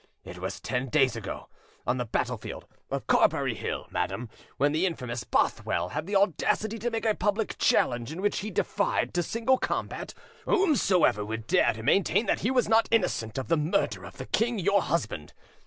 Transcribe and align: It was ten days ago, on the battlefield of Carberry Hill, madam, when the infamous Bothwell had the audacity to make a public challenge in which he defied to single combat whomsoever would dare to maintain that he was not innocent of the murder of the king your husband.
It 0.23 0.39
was 0.39 0.59
ten 0.59 0.89
days 0.89 1.15
ago, 1.15 1.47
on 1.85 1.97
the 1.97 2.05
battlefield 2.07 2.65
of 2.89 3.05
Carberry 3.05 3.53
Hill, 3.53 3.85
madam, 3.91 4.31
when 4.57 4.71
the 4.71 4.87
infamous 4.87 5.23
Bothwell 5.23 5.89
had 5.89 6.07
the 6.07 6.15
audacity 6.15 6.79
to 6.79 6.89
make 6.89 7.05
a 7.05 7.13
public 7.13 7.55
challenge 7.59 8.11
in 8.11 8.19
which 8.19 8.39
he 8.39 8.49
defied 8.49 9.13
to 9.13 9.21
single 9.21 9.59
combat 9.59 10.15
whomsoever 10.45 11.23
would 11.23 11.45
dare 11.45 11.73
to 11.73 11.83
maintain 11.83 12.25
that 12.25 12.39
he 12.39 12.49
was 12.49 12.67
not 12.67 12.87
innocent 12.89 13.37
of 13.37 13.47
the 13.47 13.57
murder 13.57 14.03
of 14.03 14.17
the 14.17 14.25
king 14.25 14.57
your 14.57 14.81
husband. 14.81 15.33